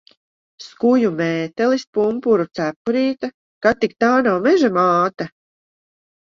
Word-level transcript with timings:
Skuju 0.67 1.09
mētelis, 1.17 1.85
pumpuru 1.97 2.47
cepurīte. 2.61 3.29
Kad 3.67 3.79
tik 3.85 3.95
tā 4.05 4.11
nav 4.29 4.41
Meža 4.49 4.73
māte? 4.81 5.29